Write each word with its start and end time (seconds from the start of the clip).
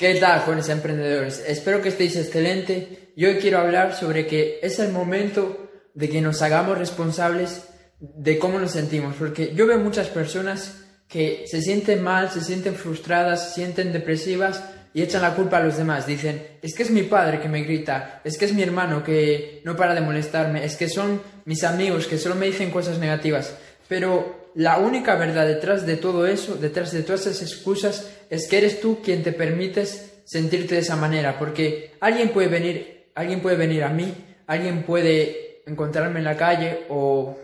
¿Qué 0.00 0.14
tal, 0.14 0.40
jóvenes 0.40 0.70
emprendedores? 0.70 1.44
Espero 1.46 1.82
que 1.82 1.90
estéis 1.90 2.16
excelente. 2.16 3.12
Yo 3.18 3.28
hoy 3.28 3.34
quiero 3.36 3.58
hablar 3.58 3.94
sobre 3.94 4.26
que 4.26 4.58
es 4.62 4.78
el 4.78 4.92
momento 4.92 5.68
de 5.92 6.08
que 6.08 6.22
nos 6.22 6.40
hagamos 6.40 6.78
responsables 6.78 7.68
de 7.98 8.38
cómo 8.38 8.58
nos 8.58 8.70
sentimos, 8.70 9.16
porque 9.16 9.52
yo 9.54 9.66
veo 9.66 9.78
muchas 9.78 10.08
personas 10.08 10.86
que 11.06 11.44
se 11.46 11.60
sienten 11.60 12.02
mal, 12.02 12.30
se 12.30 12.40
sienten 12.40 12.76
frustradas, 12.76 13.48
se 13.48 13.56
sienten 13.56 13.92
depresivas 13.92 14.64
y 14.94 15.02
echan 15.02 15.20
la 15.20 15.34
culpa 15.34 15.58
a 15.58 15.64
los 15.64 15.76
demás. 15.76 16.06
Dicen, 16.06 16.46
es 16.62 16.74
que 16.74 16.84
es 16.84 16.90
mi 16.90 17.02
padre 17.02 17.38
que 17.38 17.50
me 17.50 17.62
grita, 17.62 18.22
es 18.24 18.38
que 18.38 18.46
es 18.46 18.54
mi 18.54 18.62
hermano 18.62 19.04
que 19.04 19.60
no 19.66 19.76
para 19.76 19.94
de 19.94 20.00
molestarme, 20.00 20.64
es 20.64 20.76
que 20.76 20.88
son 20.88 21.20
mis 21.44 21.62
amigos 21.62 22.06
que 22.06 22.16
solo 22.16 22.36
me 22.36 22.46
dicen 22.46 22.70
cosas 22.70 22.98
negativas. 22.98 23.54
Pero 23.86 24.39
la 24.54 24.78
única 24.78 25.14
verdad 25.16 25.46
detrás 25.46 25.86
de 25.86 25.96
todo 25.96 26.26
eso, 26.26 26.56
detrás 26.56 26.92
de 26.92 27.02
todas 27.02 27.26
esas 27.26 27.42
excusas, 27.42 28.10
es 28.30 28.48
que 28.48 28.58
eres 28.58 28.80
tú 28.80 29.00
quien 29.02 29.22
te 29.22 29.32
permites 29.32 30.22
sentirte 30.24 30.76
de 30.76 30.80
esa 30.80 30.96
manera, 30.96 31.38
porque 31.38 31.92
alguien 32.00 32.30
puede 32.30 32.48
venir, 32.48 33.10
alguien 33.14 33.40
puede 33.40 33.56
venir 33.56 33.84
a 33.84 33.88
mí, 33.88 34.14
alguien 34.46 34.84
puede 34.84 35.62
encontrarme 35.66 36.18
en 36.18 36.24
la 36.24 36.36
calle 36.36 36.86
o 36.88 37.36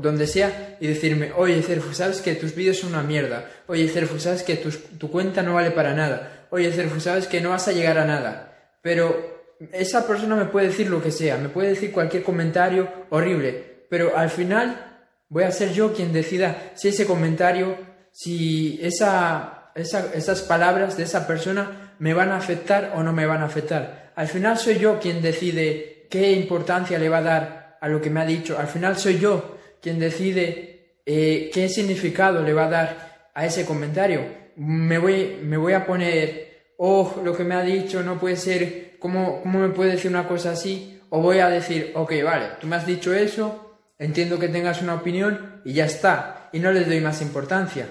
donde 0.00 0.26
sea 0.26 0.76
y 0.80 0.86
decirme, 0.86 1.32
oye 1.36 1.62
Cerfu, 1.62 1.94
sabes 1.94 2.20
que 2.20 2.34
tus 2.34 2.54
vídeos 2.54 2.78
son 2.78 2.90
una 2.90 3.02
mierda, 3.02 3.48
oye 3.66 3.88
Cerfu, 3.88 4.18
sabes 4.18 4.42
que 4.42 4.56
tu, 4.56 5.10
cuenta 5.10 5.42
no 5.42 5.54
vale 5.54 5.70
para 5.70 5.94
nada, 5.94 6.46
oye 6.50 6.72
Cerfu, 6.72 7.00
sabes 7.00 7.26
que 7.26 7.40
no 7.40 7.50
vas 7.50 7.68
a 7.68 7.72
llegar 7.72 7.98
a 7.98 8.04
nada, 8.04 8.74
pero 8.82 9.40
esa 9.72 10.06
persona 10.06 10.36
me 10.36 10.46
puede 10.46 10.68
decir 10.68 10.90
lo 10.90 11.02
que 11.02 11.10
sea, 11.10 11.36
me 11.36 11.48
puede 11.48 11.70
decir 11.70 11.92
cualquier 11.92 12.22
comentario 12.22 12.88
horrible, 13.10 13.84
pero 13.88 14.16
al 14.16 14.30
final 14.30 14.89
Voy 15.30 15.44
a 15.44 15.52
ser 15.52 15.72
yo 15.72 15.94
quien 15.94 16.12
decida 16.12 16.72
si 16.74 16.88
ese 16.88 17.06
comentario, 17.06 17.76
si 18.10 18.80
esa, 18.82 19.70
esas 19.76 20.42
palabras 20.42 20.96
de 20.96 21.04
esa 21.04 21.28
persona 21.28 21.94
me 22.00 22.14
van 22.14 22.30
a 22.30 22.36
afectar 22.36 22.94
o 22.96 23.04
no 23.04 23.12
me 23.12 23.26
van 23.26 23.42
a 23.42 23.46
afectar. 23.46 24.12
Al 24.16 24.26
final 24.26 24.58
soy 24.58 24.78
yo 24.78 24.98
quien 24.98 25.22
decide 25.22 26.08
qué 26.10 26.32
importancia 26.32 26.98
le 26.98 27.08
va 27.08 27.18
a 27.18 27.22
dar 27.22 27.78
a 27.80 27.88
lo 27.88 28.00
que 28.00 28.10
me 28.10 28.20
ha 28.20 28.26
dicho. 28.26 28.58
Al 28.58 28.66
final 28.66 28.96
soy 28.98 29.20
yo 29.20 29.56
quien 29.80 30.00
decide 30.00 30.98
eh, 31.06 31.48
qué 31.54 31.68
significado 31.68 32.42
le 32.42 32.52
va 32.52 32.66
a 32.66 32.70
dar 32.70 33.30
a 33.32 33.46
ese 33.46 33.64
comentario. 33.64 34.22
Me 34.56 34.98
voy, 34.98 35.38
me 35.44 35.56
voy 35.56 35.74
a 35.74 35.86
poner, 35.86 36.72
oh, 36.76 37.22
lo 37.24 37.36
que 37.36 37.44
me 37.44 37.54
ha 37.54 37.62
dicho 37.62 38.02
no 38.02 38.18
puede 38.18 38.36
ser, 38.36 38.96
¿cómo, 38.98 39.42
¿cómo 39.42 39.60
me 39.60 39.68
puede 39.68 39.92
decir 39.92 40.10
una 40.10 40.26
cosa 40.26 40.50
así? 40.50 41.00
O 41.10 41.20
voy 41.20 41.38
a 41.38 41.48
decir, 41.48 41.92
ok, 41.94 42.14
vale, 42.24 42.46
tú 42.60 42.66
me 42.66 42.74
has 42.74 42.84
dicho 42.84 43.14
eso, 43.14 43.69
entiendo 44.00 44.38
que 44.38 44.48
tengas 44.48 44.82
una 44.82 44.94
opinión 44.94 45.60
y 45.64 45.74
ya 45.74 45.84
está, 45.84 46.48
y 46.52 46.58
no 46.58 46.72
le 46.72 46.84
doy 46.84 47.00
más 47.00 47.22
importancia. 47.22 47.86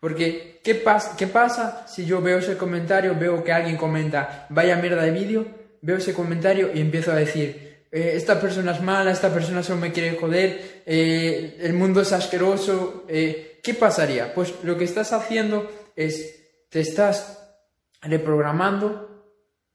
Porque, 0.00 0.60
¿qué, 0.62 0.82
¿qué 1.18 1.26
pasa 1.26 1.86
si 1.88 2.06
yo 2.06 2.22
veo 2.22 2.38
ese 2.38 2.56
comentario, 2.56 3.16
veo 3.18 3.42
que 3.42 3.52
alguien 3.52 3.76
comenta, 3.76 4.46
vaya 4.48 4.76
mierda 4.76 5.02
de 5.02 5.10
vídeo, 5.10 5.46
veo 5.82 5.96
ese 5.96 6.14
comentario 6.14 6.70
y 6.72 6.80
empiezo 6.80 7.10
a 7.10 7.16
decir, 7.16 7.68
eh, 7.90 8.12
esta 8.14 8.40
persona 8.40 8.72
es 8.72 8.80
mala, 8.80 9.10
esta 9.10 9.34
persona 9.34 9.62
solo 9.62 9.80
me 9.80 9.92
quiere 9.92 10.16
joder, 10.16 10.82
eh, 10.86 11.58
el 11.60 11.72
mundo 11.72 12.02
es 12.02 12.12
asqueroso, 12.12 13.04
eh, 13.08 13.58
¿qué 13.60 13.74
pasaría? 13.74 14.32
Pues 14.32 14.54
lo 14.62 14.78
que 14.78 14.84
estás 14.84 15.12
haciendo 15.12 15.68
es, 15.96 16.68
te 16.68 16.80
estás 16.80 17.42
reprogramando 18.00 19.24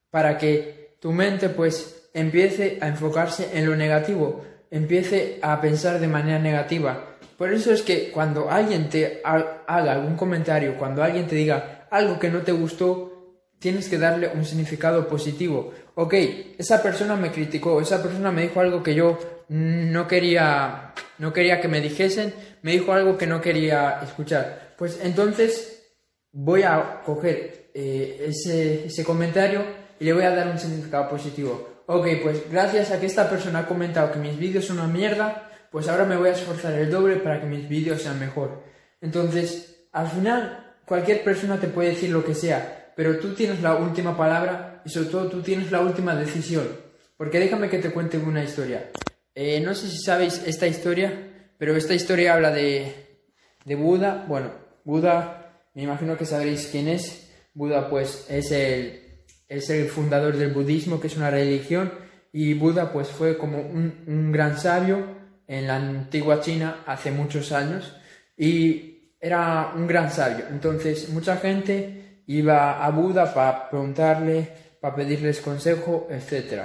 para 0.10 0.38
que 0.38 0.96
tu 1.02 1.12
mente 1.12 1.50
pues 1.50 2.10
empiece 2.14 2.78
a 2.80 2.88
enfocarse 2.88 3.50
en 3.58 3.66
lo 3.66 3.76
negativo, 3.76 4.46
empiece 4.74 5.38
a 5.44 5.62
pensar 5.62 6.00
de 6.00 6.08
manera 6.08 6.40
negativa. 6.40 7.16
Por 7.38 7.54
eso 7.54 7.72
es 7.72 7.84
que 7.84 8.10
cuando 8.10 8.50
alguien 8.50 8.90
te 8.90 9.22
haga 9.24 9.64
algún 9.68 10.16
comentario, 10.16 10.78
cuando 10.78 11.04
alguien 11.04 11.28
te 11.28 11.36
diga 11.36 11.88
algo 11.92 12.18
que 12.18 12.32
no 12.32 12.42
te 12.42 12.52
gustó, 12.52 13.38
tienes 13.60 13.88
que 13.88 14.00
darle 14.00 14.32
un 14.34 14.44
significado 14.44 15.08
positivo. 15.08 15.74
Ok, 15.94 16.16
esa 16.58 16.82
persona 16.82 17.16
me 17.16 17.32
criticó, 17.32 17.80
esa 17.82 18.02
persona 18.02 18.32
me 18.32 18.42
dijo 18.42 18.60
algo 18.60 18.82
que 18.82 18.96
yo 18.96 19.20
no 19.50 20.08
quería, 20.08 20.94
no 21.20 21.32
quería 21.32 21.62
que 21.62 21.68
me 21.68 21.80
dijesen, 21.80 22.34
me 22.64 22.72
dijo 22.72 22.94
algo 22.94 23.16
que 23.16 23.28
no 23.28 23.42
quería 23.42 24.00
escuchar. 24.02 24.74
Pues 24.76 25.00
entonces 25.04 25.84
voy 26.32 26.64
a 26.64 27.02
coger 27.06 27.70
eh, 27.76 28.26
ese, 28.28 28.88
ese 28.88 29.04
comentario 29.04 29.83
y 30.04 30.06
le 30.06 30.14
voy 30.14 30.24
a 30.24 30.36
dar 30.36 30.50
un 30.50 30.60
significado 30.60 31.08
positivo 31.08 31.74
ok, 31.86 32.08
pues 32.22 32.50
gracias 32.50 32.92
a 32.92 33.00
que 33.00 33.06
esta 33.06 33.30
persona 33.30 33.60
ha 33.60 33.68
comentado 33.68 34.12
que 34.12 34.20
mis 34.20 34.38
vídeos 34.38 34.66
son 34.66 34.80
una 34.80 34.88
mierda, 34.88 35.50
pues 35.72 35.88
ahora 35.88 36.06
me 36.06 36.16
voy 36.16 36.30
a 36.30 36.34
esforzar 36.34 36.74
el 36.74 36.90
doble 36.90 37.18
para 37.18 37.42
que 37.42 37.48
mis 37.48 37.68
vídeos 37.68 38.02
sean 38.02 38.20
mejor. 38.20 38.64
Entonces, 39.02 39.88
al 39.92 40.08
final, 40.08 40.78
cualquier 40.86 41.24
persona 41.24 41.60
te 41.60 41.68
puede 41.68 41.90
decir 41.90 42.12
lo 42.12 42.24
que 42.24 42.36
sea, 42.36 42.92
pero 42.96 43.18
tú 43.20 43.34
tienes 43.34 43.62
la 43.62 43.76
última 43.76 44.16
palabra 44.16 44.82
y 44.86 44.90
sobre 44.90 45.10
todo 45.10 45.30
tú 45.30 45.42
tienes 45.42 45.72
la 45.72 45.82
última 45.82 46.16
decisión. 46.16 46.68
Porque 47.18 47.40
déjame 47.40 47.70
que 47.70 47.80
te 47.80 47.92
cuente 47.92 48.18
una 48.18 48.44
historia. 48.44 48.92
Eh, 49.36 49.60
no 49.62 49.74
sé 49.74 49.88
si 49.88 49.98
sabéis 49.98 50.44
esta 50.46 50.68
historia, 50.68 51.12
pero 51.58 51.76
esta 51.76 51.94
historia 51.94 52.34
habla 52.34 52.52
de, 52.52 53.20
de 53.66 53.76
Buda. 53.76 54.26
Bueno, 54.28 54.52
Buda, 54.84 55.64
me 55.74 55.84
imagino 55.84 56.18
que 56.18 56.26
sabréis 56.26 56.68
quién 56.72 56.88
es. 56.88 57.30
Buda 57.54 57.90
pues 57.90 58.26
es 58.30 58.52
el 58.52 59.03
es 59.58 59.70
el 59.70 59.88
fundador 59.88 60.38
del 60.38 60.52
budismo, 60.52 61.00
que 61.00 61.08
es 61.08 61.18
una 61.18 61.30
religión, 61.30 61.92
y 62.32 62.56
Buda 62.56 62.92
pues 62.92 63.10
fue 63.10 63.38
como 63.38 63.60
un, 63.60 64.32
gran 64.32 64.58
sabio 64.58 65.06
en 65.48 65.68
la 65.68 65.76
antigua 65.76 66.42
China 66.42 66.78
hace 66.88 67.12
muchos 67.12 67.52
años 67.52 67.96
y 68.36 69.14
era 69.22 69.74
un 69.76 69.86
gran 69.86 70.12
sabio. 70.12 70.46
Entonces 70.50 71.10
mucha 71.10 71.38
gente 71.38 72.24
iba 72.26 72.84
a 72.84 72.90
Buda 72.90 73.34
para 73.34 73.70
preguntarle, 73.70 74.50
para 74.82 74.96
pedirles 74.96 75.42
consejo, 75.42 76.08
etc. 76.10 76.64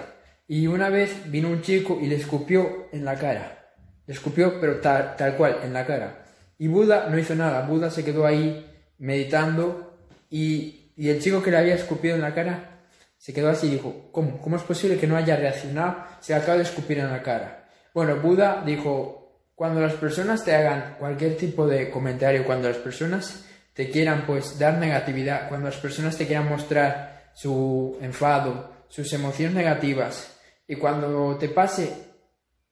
Y 0.48 0.66
una 0.66 0.88
vez 0.88 1.30
vino 1.30 1.48
un 1.48 1.60
chico 1.60 1.98
y 2.00 2.06
le 2.06 2.16
escupió 2.16 2.88
en 2.90 3.04
la 3.04 3.16
cara. 3.16 3.74
Le 4.06 4.14
escupió, 4.14 4.58
pero 4.58 4.80
tal, 4.80 5.16
tal 5.16 5.36
cual, 5.36 5.58
en 5.62 5.74
la 5.74 5.84
cara. 5.84 6.24
Y 6.56 6.66
Buda 6.68 7.08
no 7.10 7.18
hizo 7.18 7.34
nada. 7.34 7.66
Buda 7.66 7.90
se 7.90 8.04
quedó 8.06 8.24
ahí 8.24 8.66
meditando 8.96 9.98
y, 10.30 10.92
y 10.96 11.10
el 11.10 11.20
chico 11.20 11.42
que 11.42 11.50
le 11.50 11.58
había 11.58 11.74
escupido 11.74 12.14
en 12.14 12.22
la 12.22 12.34
cara 12.34 12.77
se 13.18 13.34
quedó 13.34 13.50
así 13.50 13.66
y 13.66 13.70
dijo, 13.70 14.08
¿cómo? 14.12 14.40
¿Cómo 14.40 14.56
es 14.56 14.62
posible 14.62 14.98
que 14.98 15.06
no 15.06 15.16
haya 15.16 15.36
reaccionado? 15.36 16.04
Se 16.20 16.34
acaba 16.34 16.56
de 16.56 16.62
escupir 16.62 16.98
en 16.98 17.10
la 17.10 17.22
cara. 17.22 17.68
Bueno, 17.92 18.16
Buda 18.16 18.62
dijo, 18.64 19.42
cuando 19.54 19.80
las 19.80 19.94
personas 19.94 20.44
te 20.44 20.54
hagan 20.54 20.96
cualquier 20.98 21.36
tipo 21.36 21.66
de 21.66 21.90
comentario, 21.90 22.44
cuando 22.44 22.68
las 22.68 22.78
personas 22.78 23.44
te 23.74 23.90
quieran 23.90 24.24
pues 24.24 24.58
dar 24.58 24.78
negatividad, 24.78 25.48
cuando 25.48 25.66
las 25.66 25.78
personas 25.78 26.16
te 26.16 26.26
quieran 26.26 26.48
mostrar 26.48 27.32
su 27.34 27.98
enfado, 28.00 28.72
sus 28.88 29.12
emociones 29.12 29.54
negativas, 29.54 30.38
y 30.66 30.76
cuando 30.76 31.36
te 31.38 31.48
pase 31.48 31.92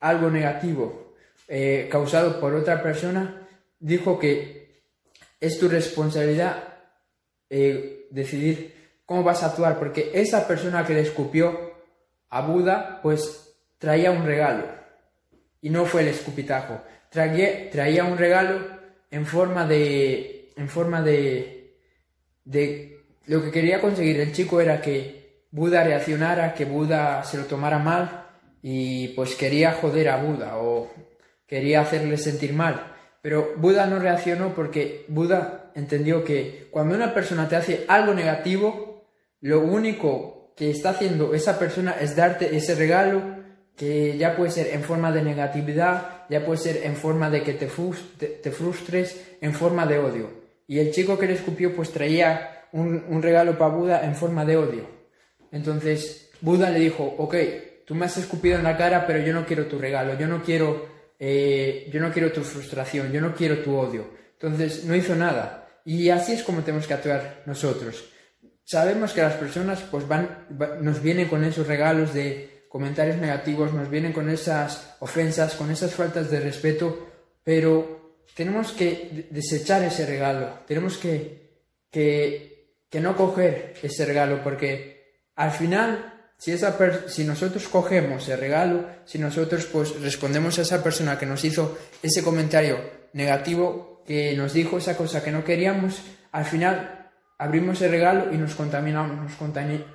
algo 0.01 0.31
negativo 0.31 1.15
eh, 1.49 1.89
causado 1.91 2.39
por 2.39 2.55
otra 2.55 2.83
persona, 2.83 3.49
dijo 3.81 4.19
que 4.19 4.83
es 5.41 5.59
tu 5.59 5.69
responsabilidad 5.69 6.75
eh, 7.51 8.07
decidir 8.11 8.86
cómo 9.07 9.23
vas 9.23 9.43
a 9.43 9.47
actuar, 9.47 9.79
porque 9.79 10.11
esa 10.13 10.47
persona 10.47 10.85
que 10.85 10.95
le 10.95 11.01
escupió 11.01 11.73
a 12.29 12.43
Buda, 12.43 13.01
pues 13.03 13.57
traía 13.79 14.11
un 14.11 14.27
regalo, 14.27 14.65
y 15.63 15.71
no 15.71 15.87
fue 15.87 16.03
el 16.03 16.09
escupitajo, 16.09 16.83
traía, 17.11 18.05
un 18.05 18.19
regalo 18.19 18.61
en 19.11 19.25
forma 19.25 19.67
de, 19.67 20.53
en 20.57 20.69
forma 20.69 21.01
de, 21.03 21.79
de, 22.45 23.05
lo 23.27 23.43
que 23.43 23.51
quería 23.51 23.81
conseguir 23.81 24.21
el 24.21 24.33
chico 24.33 24.61
era 24.61 24.81
que 24.81 25.45
Buda 25.51 25.85
reaccionara, 25.85 26.53
que 26.53 26.65
Buda 26.65 27.25
se 27.25 27.39
lo 27.39 27.45
tomara 27.45 27.79
mal, 27.79 28.27
y 28.61 29.09
pues 29.09 29.37
quería 29.37 29.73
joder 29.73 30.09
a 30.09 30.17
Buda, 30.17 30.59
o 30.59 30.91
quería 31.47 31.81
hacerle 31.81 32.19
sentir 32.19 32.53
mal. 32.53 32.93
Pero 33.23 33.55
Buda 33.57 33.87
no 33.87 33.99
reaccionó 33.99 34.55
porque 34.55 35.05
Buda 35.09 35.73
entendió 35.75 36.23
que 36.23 36.69
cuando 36.71 36.95
una 36.95 37.13
persona 37.13 37.49
te 37.49 37.57
hace 37.57 37.85
algo 37.89 38.15
negativo, 38.15 38.86
lo 39.41 39.61
único 39.61 40.37
que 40.57 40.71
está 40.71 40.91
haciendo 40.91 41.35
esa 41.35 41.59
persona 41.59 41.97
es 42.01 42.17
darte 42.17 42.57
ese 42.57 42.75
regalo 42.75 43.37
que 43.77 44.17
ya 44.17 44.35
puede 44.35 44.51
ser 44.51 44.69
en 44.69 44.83
forma 44.83 45.13
de 45.13 45.23
negatividad, 45.23 46.25
ya 46.31 46.45
puede 46.45 46.59
ser 46.59 46.81
en 46.85 46.97
forma 46.97 47.29
de 47.29 47.43
que 47.43 47.53
te, 47.53 47.69
frustres, 47.69 49.37
en 49.43 49.53
forma 49.53 49.87
de 49.87 49.99
odio. 49.99 50.31
Y 50.67 50.79
el 50.79 50.91
chico 50.93 51.19
que 51.19 51.27
le 51.27 51.35
escupió 51.35 51.77
pues 51.77 51.93
traía 51.93 52.65
un, 52.73 53.23
regalo 53.23 53.59
para 53.59 53.75
Buda 53.75 54.05
en 54.05 54.15
forma 54.17 54.47
de 54.47 54.57
odio. 54.57 54.89
Entonces 55.53 56.31
Buda 56.41 56.71
le 56.71 56.81
dijo, 56.81 57.05
ok, 57.19 57.35
tú 57.85 57.95
me 57.95 58.07
has 58.07 58.17
escupido 58.17 58.57
en 58.57 58.65
la 58.65 58.79
cara, 58.79 59.07
pero 59.07 59.21
yo 59.21 59.35
no 59.35 59.45
quiero 59.45 59.67
tu 59.67 59.79
regalo, 59.79 60.19
yo 60.19 60.27
no 60.27 60.43
quiero, 60.43 60.87
eh, 61.19 61.89
yo 61.93 62.01
no 62.01 62.11
quiero 62.11 62.33
tu 62.33 62.41
frustración, 62.41 63.13
yo 63.13 63.21
no 63.21 63.35
quiero 63.35 63.59
tu 63.59 63.77
odio. 63.77 64.07
Entonces 64.33 64.85
no 64.85 64.97
hizo 64.97 65.15
nada. 65.15 65.69
Y 65.85 66.09
así 66.09 66.33
es 66.33 66.43
como 66.43 66.63
tenemos 66.63 66.87
que 66.87 66.95
actuar 66.95 67.43
nosotros 67.45 68.07
sabemos 68.67 69.15
que 69.15 69.23
las 69.23 69.37
personas 69.37 69.81
pues 69.91 70.07
van, 70.07 70.47
nos 70.83 71.01
vienen 71.01 71.29
con 71.29 71.43
esos 71.43 71.67
regalos 71.67 72.13
de 72.13 72.67
comentarios 72.69 73.17
negativos, 73.17 73.73
nos 73.73 73.89
vienen 73.89 74.13
con 74.13 74.29
esas 74.29 74.97
ofensas, 75.01 75.55
con 75.55 75.71
esas 75.71 75.95
faltas 75.95 76.31
de 76.31 76.41
respeto, 76.41 77.07
pero 77.43 78.19
tenemos 78.35 78.73
que 78.73 79.27
desechar 79.31 79.83
ese 79.83 80.05
regalo, 80.05 80.59
tenemos 80.67 80.99
que, 80.99 81.63
que 81.91 82.57
que 82.91 83.01
no 83.01 83.17
coger 83.17 83.75
ese 83.83 84.05
regalo, 84.05 84.43
porque 84.43 85.21
al 85.37 85.51
final, 85.51 86.31
si, 86.39 86.53
esa 86.53 86.77
si 87.09 87.25
nosotros 87.25 87.69
cogemos 87.69 88.29
el 88.29 88.39
regalo, 88.39 88.87
si 89.05 89.19
nosotros 89.19 89.67
pues 89.67 90.01
respondemos 90.01 90.59
a 90.59 90.63
esa 90.63 90.83
persona 90.83 91.19
que 91.19 91.27
nos 91.27 91.45
hizo 91.45 91.77
ese 92.03 92.23
comentario 92.23 92.79
negativo, 93.13 94.03
que 94.07 94.35
nos 94.37 94.53
dijo 94.53 94.79
esa 94.79 94.97
cosa 94.97 95.23
que 95.23 95.33
no 95.33 95.45
queríamos, 95.45 96.01
al 96.33 96.45
final 96.45 97.06
abrimos 97.39 97.81
el 97.83 97.91
regalo 97.91 98.33
y 98.33 98.39
nos 98.39 98.55
contaminamos, 98.55 99.17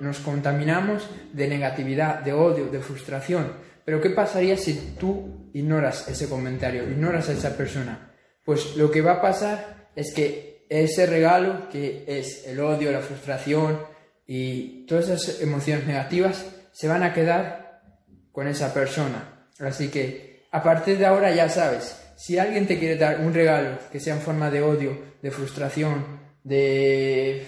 nos, 0.00 0.18
contaminamos 0.20 1.08
de 1.32 1.48
negatividad, 1.48 2.20
de 2.20 2.32
odio, 2.32 2.66
de 2.66 2.80
frustración. 2.80 3.52
Pero 3.84 4.00
¿qué 4.00 4.10
pasaría 4.10 4.56
si 4.56 4.94
tú 4.98 5.50
ignoras 5.52 6.08
ese 6.08 6.28
comentario, 6.28 6.84
ignoras 6.84 7.28
a 7.28 7.32
esa 7.32 7.56
persona? 7.56 8.12
Pues 8.44 8.76
lo 8.76 8.90
que 8.90 9.02
va 9.02 9.14
a 9.14 9.22
pasar 9.22 9.90
es 9.96 10.12
que 10.14 10.66
ese 10.68 11.06
regalo, 11.06 11.68
que 11.68 12.04
es 12.06 12.46
el 12.46 12.60
odio, 12.60 12.92
la 12.92 13.00
frustración 13.00 13.80
y 14.26 14.86
todas 14.86 15.08
esas 15.08 15.42
emociones 15.42 15.86
negativas, 15.86 16.46
se 16.72 16.88
van 16.88 17.02
a 17.02 17.12
quedar 17.12 17.82
con 18.30 18.46
esa 18.46 18.72
persona. 18.72 19.48
Así 19.58 19.88
que 19.88 20.46
a 20.50 20.62
partir 20.62 20.96
de 20.98 21.06
ahora 21.06 21.34
ya 21.34 21.48
sabes, 21.48 21.96
si 22.16 22.38
alguien 22.38 22.66
te 22.66 22.78
quiere 22.78 22.96
dar 22.96 23.20
un 23.20 23.34
regalo 23.34 23.78
que 23.90 24.00
sea 24.00 24.14
en 24.14 24.20
forma 24.20 24.50
de 24.50 24.62
odio, 24.62 24.96
de 25.20 25.30
frustración, 25.30 26.22
de, 26.44 27.46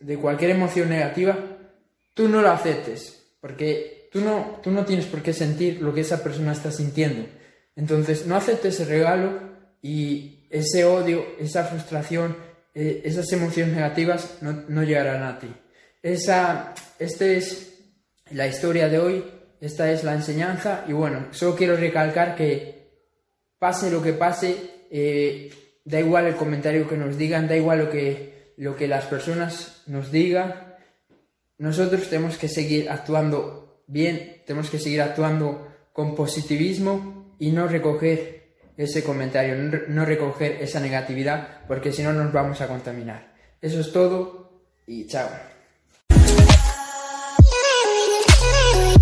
de 0.00 0.16
cualquier 0.16 0.50
emoción 0.50 0.88
negativa, 0.88 1.38
tú 2.14 2.28
no 2.28 2.42
lo 2.42 2.50
aceptes, 2.50 3.36
porque 3.40 4.08
tú 4.12 4.20
no, 4.20 4.60
tú 4.62 4.70
no 4.70 4.84
tienes 4.84 5.06
por 5.06 5.22
qué 5.22 5.32
sentir 5.32 5.82
lo 5.82 5.92
que 5.92 6.00
esa 6.00 6.22
persona 6.22 6.52
está 6.52 6.70
sintiendo. 6.70 7.26
Entonces, 7.74 8.26
no 8.26 8.36
aceptes 8.36 8.74
ese 8.74 8.84
regalo 8.86 9.40
y 9.82 10.46
ese 10.50 10.84
odio, 10.84 11.26
esa 11.38 11.64
frustración, 11.64 12.36
eh, 12.74 13.02
esas 13.04 13.30
emociones 13.32 13.74
negativas 13.74 14.38
no, 14.40 14.64
no 14.68 14.82
llegarán 14.82 15.22
a 15.22 15.38
ti. 15.38 15.48
Esa, 16.02 16.74
esta 16.98 17.26
es 17.26 17.80
la 18.30 18.46
historia 18.46 18.88
de 18.88 18.98
hoy, 18.98 19.24
esta 19.60 19.90
es 19.90 20.04
la 20.04 20.14
enseñanza 20.14 20.84
y 20.86 20.92
bueno, 20.92 21.28
solo 21.32 21.56
quiero 21.56 21.76
recalcar 21.76 22.36
que 22.36 22.76
pase 23.58 23.90
lo 23.90 24.02
que 24.02 24.12
pase, 24.12 24.56
eh, 24.90 25.50
da 25.86 26.00
igual 26.00 26.26
el 26.26 26.34
comentario 26.34 26.88
que 26.88 26.96
nos 26.96 27.16
digan, 27.16 27.48
da 27.48 27.56
igual 27.56 27.78
lo 27.78 27.90
que, 27.90 28.52
lo 28.56 28.76
que 28.76 28.88
las 28.88 29.06
personas 29.06 29.82
nos 29.86 30.10
digan, 30.10 30.74
nosotros 31.58 32.10
tenemos 32.10 32.36
que 32.36 32.48
seguir 32.48 32.90
actuando 32.90 33.82
bien, 33.86 34.42
tenemos 34.44 34.68
que 34.68 34.80
seguir 34.80 35.00
actuando 35.00 35.68
con 35.92 36.14
positivismo 36.14 37.36
y 37.38 37.52
no 37.52 37.68
recoger 37.68 38.56
ese 38.76 39.02
comentario, 39.04 39.54
no 39.88 40.04
recoger 40.04 40.58
esa 40.60 40.80
negatividad, 40.80 41.64
porque 41.66 41.92
si 41.92 42.02
no 42.02 42.12
nos 42.12 42.32
vamos 42.32 42.60
a 42.60 42.68
contaminar. 42.68 43.34
Eso 43.62 43.80
es 43.80 43.92
todo 43.92 44.60
y 44.86 45.06
chao. 45.06 45.55